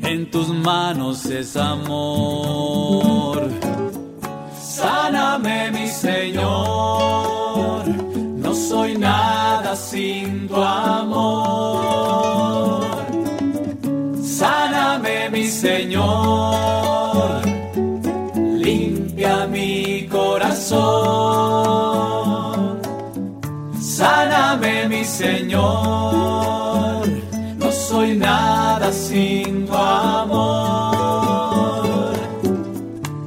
en 0.00 0.30
tus 0.30 0.48
manos 0.50 1.26
es 1.26 1.56
amor. 1.56 3.50
Sáname, 4.62 5.72
mi 5.72 5.88
Señor, 5.88 7.88
no 7.88 8.54
soy 8.54 8.96
nada 8.96 9.74
sin 9.74 10.46
tu 10.46 10.54
amor. 10.54 12.86
Sáname, 14.22 15.30
mi 15.30 15.48
Señor, 15.48 17.42
limpia 18.36 19.48
mi 19.48 20.06
corazón. 20.06 21.97
Sáname, 23.98 24.88
mi 24.88 25.04
Señor, 25.04 25.64
no 27.58 27.72
soy 27.72 28.16
nada 28.16 28.92
sin 28.92 29.66
tu 29.66 29.74
amor. 29.74 31.34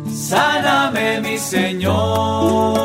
Sáname, 0.10 1.20
mi 1.20 1.38
Señor, 1.38 2.81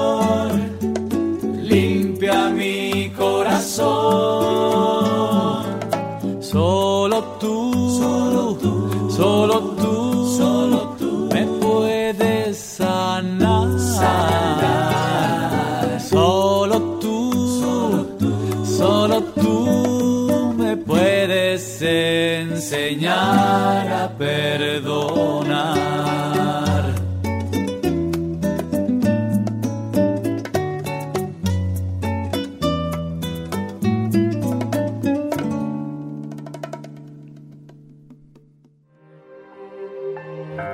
enseñar 21.87 23.88
a 23.88 24.16
perdonar. 24.16 25.77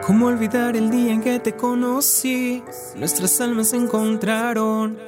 ¿Cómo 0.07 0.27
olvidar 0.27 0.77
el 0.77 0.91
día 0.91 1.13
en 1.13 1.23
que 1.23 1.41
te 1.41 1.57
conocí? 1.57 2.63
Nuestras 2.97 3.41
almas 3.41 3.69
se 3.69 3.77
encontraron. 3.77 4.99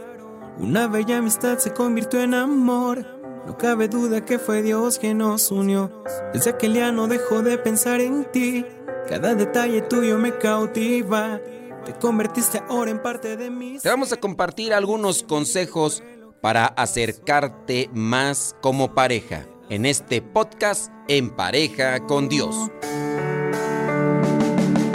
Una 0.59 0.87
bella 0.87 1.19
amistad 1.19 1.59
se 1.59 1.73
convirtió 1.73 2.23
en 2.23 2.35
amor. 2.35 3.24
No 3.47 3.59
cabe 3.59 3.89
duda 3.89 4.25
que 4.25 4.39
fue 4.39 4.63
Dios 4.63 4.99
quien 4.99 5.19
nos 5.19 5.51
unió. 5.51 5.91
Desde 6.33 6.51
aquel 6.51 6.75
día 6.75 6.93
no 6.93 7.09
dejo 7.09 7.43
de 7.43 7.59
pensar 7.59 8.01
en 8.01 8.25
ti. 8.33 8.65
Cada 9.09 9.35
detalle 9.35 9.83
tuyo 9.83 10.19
me 10.19 10.37
cautiva. 10.39 11.41
Te 11.85 11.93
convertiste 11.93 12.63
ahora 12.69 12.91
en 12.91 13.03
parte 13.03 13.37
de 13.37 13.51
mí. 13.51 13.79
Te 13.83 13.89
vamos 13.89 14.13
a 14.13 14.17
compartir 14.17 14.73
algunos 14.73 15.23
consejos 15.23 16.03
para 16.41 16.67
acercarte 16.67 17.91
más 17.93 18.57
como 18.63 18.95
pareja 18.95 19.47
en 19.69 19.87
este 19.87 20.23
podcast 20.23 20.91
En 21.09 21.31
pareja 21.31 22.01
con 22.07 22.29
Dios. 22.29 22.71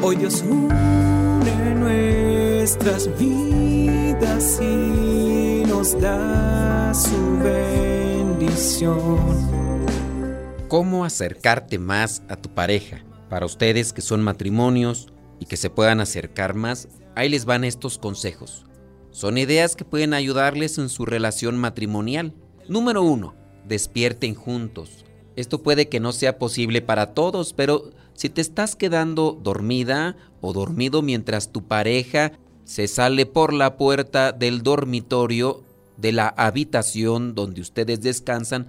Hoy 0.01 0.15
Dios 0.15 0.41
une 0.41 1.75
nuestras 1.75 3.09
vidas 3.19 4.59
y 4.61 5.58
da 5.79 6.93
su 6.93 7.37
bendición. 7.41 8.97
¿Cómo 10.67 11.05
acercarte 11.05 11.79
más 11.79 12.21
a 12.27 12.35
tu 12.35 12.49
pareja? 12.49 13.05
Para 13.29 13.45
ustedes 13.45 13.93
que 13.93 14.01
son 14.01 14.21
matrimonios 14.21 15.07
y 15.39 15.45
que 15.45 15.55
se 15.55 15.69
puedan 15.69 16.01
acercar 16.01 16.53
más, 16.53 16.89
ahí 17.15 17.29
les 17.29 17.45
van 17.45 17.63
estos 17.63 17.97
consejos. 17.97 18.65
Son 19.11 19.37
ideas 19.37 19.77
que 19.77 19.85
pueden 19.85 20.13
ayudarles 20.13 20.77
en 20.77 20.89
su 20.89 21.05
relación 21.05 21.57
matrimonial. 21.57 22.33
Número 22.67 23.01
uno, 23.01 23.35
despierten 23.65 24.35
juntos. 24.35 25.05
Esto 25.37 25.63
puede 25.63 25.87
que 25.87 26.01
no 26.01 26.11
sea 26.11 26.39
posible 26.39 26.81
para 26.81 27.13
todos, 27.13 27.53
pero 27.53 27.91
si 28.15 28.27
te 28.27 28.41
estás 28.41 28.75
quedando 28.75 29.39
dormida 29.41 30.17
o 30.41 30.51
dormido 30.51 31.01
mientras 31.01 31.53
tu 31.53 31.65
pareja 31.69 32.33
se 32.65 32.87
sale 32.87 33.25
por 33.25 33.53
la 33.53 33.77
puerta 33.77 34.31
del 34.33 34.61
dormitorio 34.61 35.63
de 35.99 36.11
la 36.11 36.27
habitación 36.29 37.35
donde 37.35 37.61
ustedes 37.61 38.01
descansan, 38.01 38.67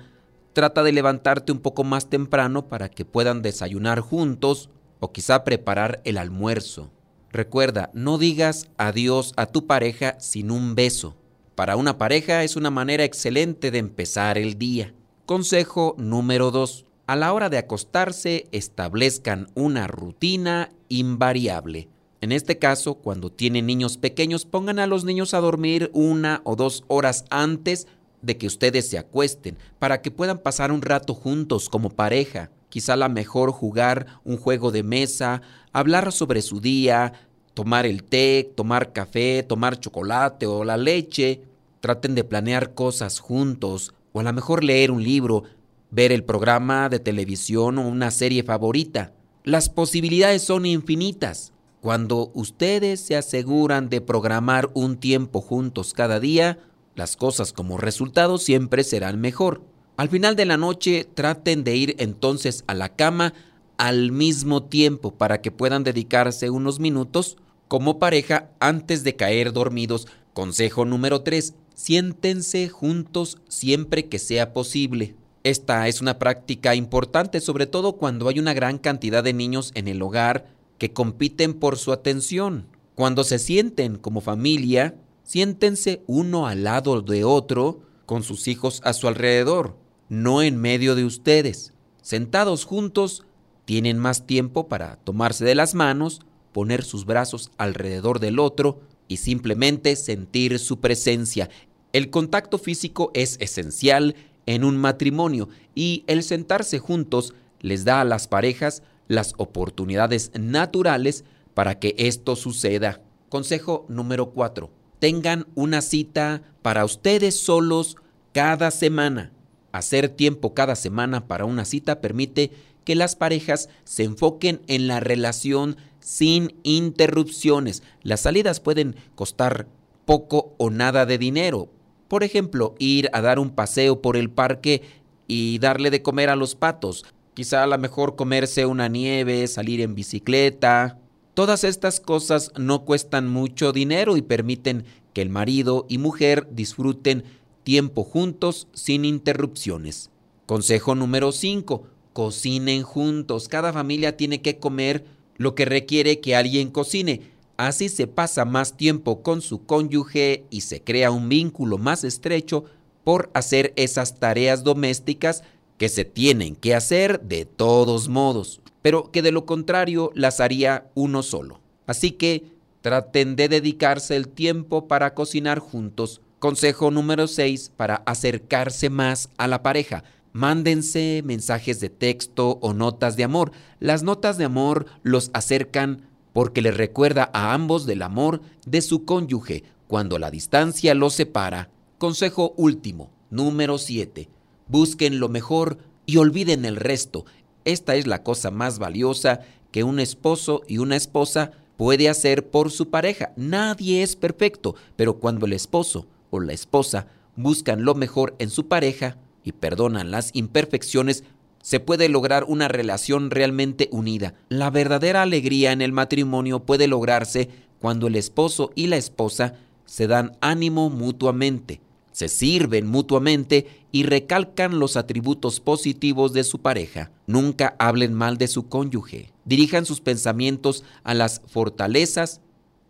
trata 0.53 0.83
de 0.83 0.93
levantarte 0.93 1.53
un 1.53 1.61
poco 1.61 1.85
más 1.85 2.11
temprano 2.11 2.69
para 2.69 2.89
que 2.89 3.05
puedan 3.05 3.43
desayunar 3.43 4.01
juntos 4.01 4.71
o 4.99 5.13
quizá 5.13 5.45
preparar 5.45 6.01
el 6.05 6.19
almuerzo. 6.19 6.91
Recuerda, 7.33 7.91
no 7.95 8.19
digas 8.19 8.69
adiós 8.77 9.33
a 9.37 9.47
tu 9.47 9.67
pareja 9.67 10.19
sin 10.19 10.51
un 10.51 10.75
beso. 10.75 11.17
Para 11.55 11.77
una 11.77 11.99
pareja 11.99 12.43
es 12.43 12.57
una 12.57 12.71
manera 12.71 13.05
excelente 13.05 13.71
de 13.71 13.79
empezar 13.79 14.37
el 14.37 14.59
día. 14.59 14.95
Consejo 15.27 15.95
número 15.99 16.51
2. 16.51 16.87
A 17.07 17.17
la 17.17 17.33
hora 17.33 17.49
de 17.49 17.59
acostarse, 17.59 18.49
establezcan 18.51 19.49
una 19.55 19.87
rutina 19.87 20.71
invariable. 20.89 21.89
En 22.23 22.33
este 22.33 22.59
caso, 22.59 22.97
cuando 22.97 23.31
tienen 23.31 23.65
niños 23.67 23.97
pequeños, 23.97 24.45
pongan 24.45 24.79
a 24.79 24.87
los 24.87 25.05
niños 25.05 25.33
a 25.33 25.41
dormir 25.41 25.91
una 25.95 26.43
o 26.45 26.55
dos 26.55 26.85
horas 26.87 27.25
antes 27.31 27.87
de 28.21 28.37
que 28.37 28.47
ustedes 28.47 28.89
se 28.89 28.99
acuesten, 28.99 29.57
para 29.79 30.03
que 30.03 30.11
puedan 30.11 30.39
pasar 30.39 30.71
un 30.71 30.83
rato 30.83 31.15
juntos 31.15 31.71
como 31.71 31.89
pareja. 31.89 32.51
Quizá 32.69 32.95
la 32.97 33.09
mejor 33.09 33.53
jugar 33.53 34.21
un 34.23 34.37
juego 34.37 34.71
de 34.71 34.83
mesa, 34.83 35.41
hablar 35.73 36.13
sobre 36.13 36.43
su 36.43 36.61
día, 36.61 37.15
tomar 37.55 37.87
el 37.87 38.05
té, 38.05 38.53
tomar 38.55 38.93
café, 38.93 39.43
tomar 39.43 39.81
chocolate 39.81 40.47
o 40.47 40.63
la 40.63 40.77
leche. 40.77 41.43
Traten 41.81 42.15
de 42.15 42.25
planear 42.25 42.75
cosas 42.75 43.19
juntos, 43.19 43.95
o 44.13 44.21
a 44.21 44.23
lo 44.23 44.33
mejor 44.35 44.63
leer 44.63 44.91
un 44.91 45.03
libro, 45.03 45.45
ver 45.91 46.13
el 46.13 46.23
programa 46.23 46.91
de 46.91 46.99
televisión 46.99 47.79
o 47.79 47.89
una 47.89 48.11
serie 48.11 48.43
favorita. 48.43 49.15
Las 49.43 49.71
posibilidades 49.71 50.43
son 50.43 50.67
infinitas. 50.67 51.55
Cuando 51.81 52.31
ustedes 52.35 53.01
se 53.01 53.17
aseguran 53.17 53.89
de 53.89 54.03
programar 54.03 54.71
un 54.75 54.99
tiempo 54.99 55.41
juntos 55.41 55.95
cada 55.95 56.21
día, 56.21 56.59
las 56.95 57.17
cosas 57.17 57.55
como 57.55 57.79
resultado 57.79 58.37
siempre 58.37 58.85
serán 58.85 59.19
mejor. 59.19 59.63
Al 59.97 60.11
final 60.11 60.37
de 60.37 60.45
la 60.45 60.59
noche 60.59 61.09
traten 61.15 61.65
de 61.65 61.77
ir 61.77 61.97
entonces 61.99 62.65
a 62.67 62.75
la 62.75 62.91
cama 62.91 63.33
al 63.79 64.13
mismo 64.13 64.63
tiempo 64.65 65.13
para 65.13 65.41
que 65.41 65.53
puedan 65.53 65.83
dedicarse 65.83 66.51
unos 66.51 66.81
minutos 66.81 67.39
como 67.67 67.99
pareja 67.99 68.51
antes 68.61 69.03
de 69.03 69.17
caer 69.17 69.55
dormidos. 69.55 70.07
Consejo 70.35 70.85
número 70.85 71.23
3. 71.23 71.55
Siéntense 71.75 72.69
juntos 72.69 73.39
siempre 73.49 74.07
que 74.07 74.19
sea 74.19 74.53
posible. 74.53 75.15
Esta 75.45 75.89
es 75.89 76.03
una 76.03 76.19
práctica 76.19 76.75
importante 76.75 77.41
sobre 77.41 77.67
todo 77.67 77.95
cuando 77.95 78.29
hay 78.29 78.39
una 78.39 78.53
gran 78.53 78.77
cantidad 78.77 79.25
de 79.25 79.33
niños 79.33 79.73
en 79.75 79.89
el 79.89 80.03
hogar 80.03 80.60
que 80.81 80.95
compiten 80.95 81.53
por 81.53 81.77
su 81.77 81.93
atención. 81.93 82.67
Cuando 82.95 83.23
se 83.23 83.39
sienten 83.39 83.99
como 83.99 84.23
familia, 84.23 84.97
siéntense 85.23 86.03
uno 86.07 86.47
al 86.47 86.65
lado 86.65 87.03
de 87.03 87.23
otro 87.23 87.83
con 88.07 88.23
sus 88.23 88.49
hijos 88.49 88.81
a 88.83 88.95
su 88.95 89.07
alrededor, 89.07 89.77
no 90.09 90.43
en 90.43 90.57
medio 90.57 90.95
de 90.95 91.05
ustedes. 91.05 91.75
Sentados 92.01 92.65
juntos, 92.65 93.27
tienen 93.67 93.99
más 93.99 94.27
tiempo 94.27 94.69
para 94.69 94.97
tomarse 94.97 95.45
de 95.45 95.55
las 95.55 95.75
manos, 95.75 96.23
poner 96.51 96.83
sus 96.83 97.05
brazos 97.05 97.53
alrededor 97.59 98.19
del 98.19 98.39
otro 98.39 98.81
y 99.07 99.19
simplemente 99.19 99.95
sentir 99.97 100.59
su 100.59 100.81
presencia. 100.81 101.51
El 101.93 102.09
contacto 102.09 102.57
físico 102.57 103.11
es 103.13 103.37
esencial 103.41 104.15
en 104.47 104.65
un 104.65 104.79
matrimonio 104.79 105.51
y 105.75 106.05
el 106.07 106.23
sentarse 106.23 106.79
juntos 106.79 107.35
les 107.61 107.85
da 107.85 108.01
a 108.01 108.05
las 108.05 108.29
parejas 108.29 108.83
las 109.11 109.35
oportunidades 109.39 110.31
naturales 110.39 111.25
para 111.53 111.81
que 111.81 111.97
esto 111.99 112.37
suceda. 112.37 113.03
Consejo 113.29 113.85
número 113.89 114.31
4. 114.31 114.71
Tengan 115.01 115.49
una 115.57 115.81
cita 115.83 116.43
para 116.63 116.85
ustedes 116.85 117.37
solos 117.37 117.97
cada 118.33 118.71
semana. 118.71 119.33
Hacer 119.73 120.11
tiempo 120.11 120.55
cada 120.55 120.77
semana 120.77 121.27
para 121.27 121.45
una 121.45 121.65
cita 121.65 122.01
permite 122.01 122.53
que 122.85 122.95
las 122.95 123.17
parejas 123.17 123.69
se 123.83 124.05
enfoquen 124.05 124.63
en 124.69 124.87
la 124.87 125.01
relación 125.01 125.77
sin 125.99 126.55
interrupciones. 126.63 127.83
Las 128.05 128.21
salidas 128.21 128.61
pueden 128.61 128.95
costar 129.17 129.67
poco 130.05 130.55
o 130.57 130.71
nada 130.71 131.05
de 131.05 131.19
dinero. 131.19 131.69
Por 132.07 132.23
ejemplo, 132.23 132.77
ir 132.79 133.11
a 133.13 133.21
dar 133.23 133.41
un 133.41 133.51
paseo 133.51 134.03
por 134.03 134.17
el 134.17 134.31
parque 134.31 134.83
y 135.27 135.59
darle 135.59 135.91
de 135.91 136.01
comer 136.01 136.29
a 136.31 136.37
los 136.37 136.55
patos, 136.55 137.05
Quizá 137.35 137.63
a 137.63 137.67
lo 137.67 137.79
mejor 137.79 138.17
comerse 138.17 138.67
una 138.67 138.89
nieve, 138.89 139.47
salir 139.47 139.81
en 139.81 139.95
bicicleta. 139.95 140.99
Todas 141.35 141.65
estas 141.65 142.01
cosas 142.01 142.53
no 142.59 142.85
cuestan 142.85 143.29
mucho 143.29 143.73
dinero 143.73 144.17
y 144.17 144.23
permiten 144.23 144.85
que 145.13 145.23
el 145.23 145.31
marido 145.31 145.87
y 145.89 145.99
mujer 145.99 146.49
disfruten 146.51 147.25
tiempo 147.63 148.03
juntos 148.03 148.69
sin 148.73 149.05
interrupciones. 149.05 150.11
Consejo 150.47 150.95
número 150.95 151.31
5. 151.31 151.87
Cocinen 152.13 152.83
juntos. 152.83 153.49
Cada 153.49 153.73
familia 153.73 154.17
tiene 154.17 154.43
que 154.43 154.59
comer 154.59 155.05
lo 155.37 155.55
que 155.55 155.65
requiere 155.65 156.21
que 156.21 156.35
alguien 156.35 156.71
cocine. 156.71 157.23
Así 157.57 157.89
se 157.89 158.07
pasa 158.07 158.45
más 158.45 158.77
tiempo 158.77 159.23
con 159.23 159.41
su 159.41 159.65
cónyuge 159.65 160.45
y 160.51 160.63
se 160.63 160.83
crea 160.83 161.11
un 161.11 161.29
vínculo 161.29 161.79
más 161.79 162.05
estrecho 162.05 162.65
por 163.05 163.31
hacer 163.35 163.73
esas 163.77 164.19
tareas 164.19 164.65
domésticas 164.65 165.43
que 165.81 165.89
se 165.89 166.05
tienen 166.05 166.57
que 166.57 166.75
hacer 166.75 167.23
de 167.23 167.47
todos 167.47 168.11
modos, 168.11 168.61
pero 168.83 169.11
que 169.11 169.23
de 169.23 169.33
lo 169.33 169.47
contrario 169.47 170.11
las 170.15 170.39
haría 170.39 170.91
uno 170.95 171.23
solo. 171.23 171.63
Así 171.87 172.11
que 172.11 172.45
traten 172.83 173.35
de 173.35 173.49
dedicarse 173.49 174.15
el 174.15 174.29
tiempo 174.29 174.89
para 174.89 175.15
cocinar 175.15 175.59
juntos. 175.59 176.21
Consejo 176.39 176.91
número 176.91 177.27
6 177.27 177.73
para 177.79 178.03
acercarse 178.05 178.91
más 178.91 179.31
a 179.39 179.49
la 179.49 179.63
pareja. 179.63 180.05
Mándense 180.35 181.23
mensajes 181.25 181.81
de 181.81 181.89
texto 181.89 182.59
o 182.61 182.75
notas 182.75 183.17
de 183.17 183.25
amor. 183.25 183.53
Las 183.79 184.03
notas 184.03 184.37
de 184.37 184.45
amor 184.45 184.85
los 185.03 185.31
acercan 185.33 186.11
porque 186.35 186.61
les 186.61 186.77
recuerda 186.77 187.31
a 187.33 187.55
ambos 187.55 187.87
del 187.87 188.03
amor 188.03 188.43
de 188.67 188.83
su 188.83 189.07
cónyuge 189.07 189.65
cuando 189.89 190.19
la 190.19 190.31
distancia 190.31 190.95
los 190.95 191.15
separa. 191.15 191.71
Consejo 191.97 192.53
último, 192.59 193.11
número 193.31 193.79
7 193.79 194.29
busquen 194.71 195.19
lo 195.19 195.29
mejor 195.29 195.79
y 196.07 196.17
olviden 196.17 196.65
el 196.65 196.77
resto. 196.77 197.25
Esta 197.65 197.97
es 197.97 198.07
la 198.07 198.23
cosa 198.23 198.51
más 198.51 198.79
valiosa 198.79 199.41
que 199.73 199.85
un 199.85 200.01
esposo 200.01 200.63
y 200.67 200.79
una 200.79 200.97
esposa 200.97 201.53
puede 201.77 202.09
hacer 202.09 202.51
por 202.51 202.71
su 202.71 202.91
pareja. 202.91 203.33
Nadie 203.37 204.03
es 204.03 204.17
perfecto, 204.17 204.75
pero 204.97 205.19
cuando 205.19 205.47
el 205.47 205.53
esposo 205.53 206.07
o 206.31 206.41
la 206.41 206.53
esposa 206.53 207.09
buscan 207.37 207.85
lo 207.85 207.95
mejor 207.95 208.37
en 208.39 208.51
su 208.51 208.69
pareja 208.69 209.19
y 209.45 209.53
perdonan 209.53 210.11
las 210.11 210.31
imperfecciones, 210.35 211.25
se 211.63 211.81
puede 211.81 212.09
lograr 212.09 212.45
una 212.45 212.69
relación 212.69 213.31
realmente 213.31 213.89
unida. 213.93 214.35
La 214.49 214.71
verdadera 214.71 215.23
alegría 215.23 215.73
en 215.73 215.83
el 215.83 215.93
matrimonio 215.93 216.61
puede 216.61 216.87
lograrse 216.87 217.51
cuando 217.81 218.07
el 218.07 218.17
esposo 218.17 218.71
y 218.75 218.87
la 218.87 218.97
esposa 218.97 219.55
se 219.85 220.07
dan 220.07 220.37
ánimo 220.41 220.91
mutuamente 220.91 221.81
se 222.13 222.29
sirven 222.29 222.87
mutuamente 222.87 223.67
y 223.93 224.03
recalcan 224.03 224.79
los 224.79 224.97
atributos 224.97 225.61
positivos 225.61 226.33
de 226.33 226.45
su 226.45 226.61
pareja. 226.61 227.11
Nunca 227.27 227.77
hablen 227.79 228.15
mal 228.15 228.37
de 228.39 228.49
su 228.49 228.69
cónyuge. 228.69 229.33
Dirijan 229.45 229.87
sus 229.87 230.01
pensamientos 230.01 230.85
a 231.05 231.15
las 231.15 231.43
fortalezas 231.47 232.41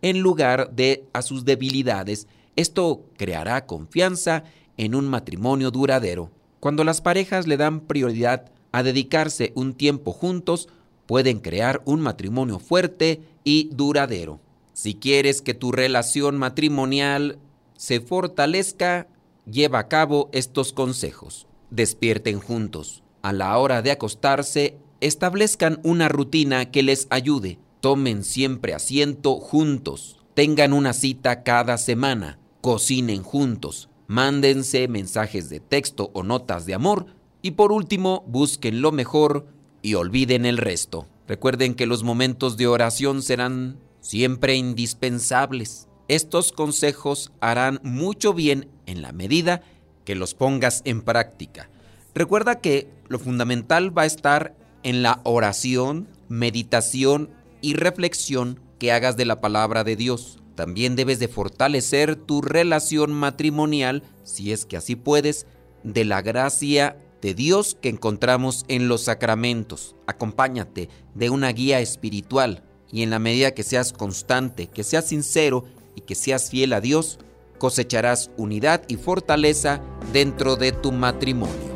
en 0.01 0.19
lugar 0.19 0.71
de 0.75 1.05
a 1.13 1.21
sus 1.21 1.45
debilidades. 1.45 2.27
Esto 2.55 3.05
creará 3.17 3.65
confianza 3.65 4.43
en 4.77 4.95
un 4.95 5.07
matrimonio 5.07 5.71
duradero. 5.71 6.31
Cuando 6.59 6.83
las 6.83 7.01
parejas 7.01 7.47
le 7.47 7.57
dan 7.57 7.81
prioridad 7.81 8.51
a 8.71 8.83
dedicarse 8.83 9.51
un 9.55 9.73
tiempo 9.73 10.11
juntos, 10.11 10.69
pueden 11.05 11.39
crear 11.39 11.81
un 11.85 12.01
matrimonio 12.01 12.59
fuerte 12.59 13.21
y 13.43 13.69
duradero. 13.73 14.39
Si 14.73 14.95
quieres 14.95 15.41
que 15.41 15.53
tu 15.53 15.71
relación 15.71 16.37
matrimonial 16.37 17.37
se 17.75 17.99
fortalezca, 17.99 19.07
lleva 19.45 19.79
a 19.79 19.87
cabo 19.87 20.29
estos 20.33 20.73
consejos. 20.73 21.47
Despierten 21.69 22.39
juntos. 22.39 23.03
A 23.21 23.33
la 23.33 23.57
hora 23.57 23.81
de 23.81 23.91
acostarse, 23.91 24.77
establezcan 24.99 25.79
una 25.83 26.09
rutina 26.09 26.71
que 26.71 26.83
les 26.83 27.07
ayude. 27.09 27.59
Tomen 27.79 28.23
siempre 28.23 28.73
asiento 28.73 29.35
juntos. 29.35 30.19
Tengan 30.33 30.73
una 30.73 30.93
cita 30.93 31.43
cada 31.43 31.77
semana. 31.77 32.39
Cocinen 32.61 33.23
juntos. 33.23 33.89
Mándense 34.07 34.87
mensajes 34.87 35.49
de 35.49 35.59
texto 35.59 36.11
o 36.13 36.23
notas 36.23 36.65
de 36.65 36.73
amor. 36.73 37.05
Y 37.41 37.51
por 37.51 37.71
último, 37.71 38.23
busquen 38.27 38.81
lo 38.81 38.91
mejor 38.91 39.47
y 39.81 39.95
olviden 39.95 40.45
el 40.45 40.57
resto. 40.57 41.07
Recuerden 41.27 41.75
que 41.75 41.85
los 41.85 42.03
momentos 42.03 42.57
de 42.57 42.67
oración 42.67 43.21
serán 43.21 43.79
siempre 44.01 44.55
indispensables. 44.55 45.87
Estos 46.07 46.51
consejos 46.51 47.31
harán 47.39 47.79
mucho 47.83 48.33
bien 48.33 48.69
en 48.85 49.01
la 49.01 49.11
medida 49.11 49.61
que 50.05 50.15
los 50.15 50.33
pongas 50.33 50.81
en 50.85 51.01
práctica. 51.01 51.69
Recuerda 52.13 52.59
que 52.59 52.89
lo 53.07 53.19
fundamental 53.19 53.97
va 53.97 54.03
a 54.03 54.07
estar 54.07 54.55
en 54.83 55.03
la 55.03 55.21
oración, 55.23 56.07
meditación 56.27 57.29
y 57.61 57.75
reflexión 57.75 58.59
que 58.79 58.91
hagas 58.91 59.15
de 59.15 59.25
la 59.25 59.41
palabra 59.41 59.83
de 59.83 59.95
Dios. 59.95 60.37
también 60.55 60.95
debes 60.95 61.17
de 61.17 61.27
fortalecer 61.27 62.15
tu 62.15 62.41
relación 62.41 63.13
matrimonial, 63.13 64.03
si 64.23 64.51
es 64.51 64.65
que 64.65 64.77
así 64.77 64.95
puedes, 64.95 65.47
de 65.83 66.05
la 66.05 66.21
gracia 66.21 66.97
de 67.21 67.33
Dios 67.33 67.77
que 67.81 67.89
encontramos 67.89 68.65
en 68.67 68.87
los 68.87 69.03
sacramentos. 69.03 69.95
Acompáñate 70.07 70.89
de 71.15 71.29
una 71.29 71.51
guía 71.51 71.79
espiritual 71.79 72.63
y 72.91 73.01
en 73.01 73.09
la 73.09 73.19
medida 73.19 73.51
que 73.51 73.63
seas 73.63 73.93
constante, 73.93 74.67
que 74.67 74.83
seas 74.83 75.07
sincero 75.07 75.63
y 75.95 76.01
que 76.01 76.15
seas 76.15 76.49
fiel 76.49 76.73
a 76.73 76.81
Dios, 76.81 77.19
cosecharás 77.57 78.31
unidad 78.37 78.81
y 78.87 78.95
fortaleza 78.95 79.81
dentro 80.11 80.55
de 80.55 80.71
tu 80.71 80.91
matrimonio. 80.91 81.71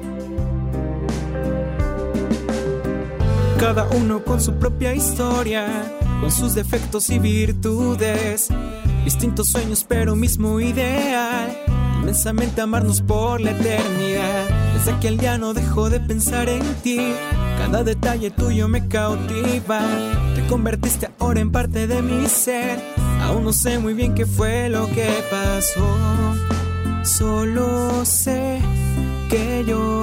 Cada 3.60 3.88
uno 3.89 4.23
con 4.23 4.41
su 4.41 4.56
propia 4.56 4.93
historia, 4.93 5.67
con 6.21 6.32
sus 6.32 6.56
defectos 6.56 7.10
y 7.10 7.19
virtudes, 7.19 8.49
distintos 9.04 9.47
sueños 9.47 9.86
pero 9.88 10.15
mismo 10.15 10.60
ideal, 10.60 11.56
inmensamente 12.01 12.62
amarnos 12.62 13.01
por 13.01 13.39
la 13.39 13.51
eternidad. 13.51 14.73
Desde 14.73 14.91
aquel 14.91 15.17
día 15.17 15.38
no 15.38 15.54
dejo 15.54 15.89
de 15.89 15.99
pensar 15.99 16.49
en 16.49 16.63
ti, 16.84 17.13
cada 17.60 17.84
detalle 17.84 18.30
tuyo 18.32 18.67
me 18.67 18.88
cautiva, 18.88 19.82
te 20.36 20.45
convertiste 20.47 21.10
ahora 21.19 21.39
en 21.39 21.51
parte 21.51 21.88
de 21.88 22.01
mi 22.01 22.28
ser, 22.28 22.80
aún 23.25 23.43
no 23.43 23.53
sé 23.53 23.79
muy 23.79 23.93
bien 23.93 24.13
qué 24.13 24.25
fue 24.25 24.69
lo 24.69 24.88
que 24.88 25.09
pasó, 25.29 25.88
solo 27.03 28.05
sé 28.05 28.59
que 29.29 29.63
yo 29.67 29.94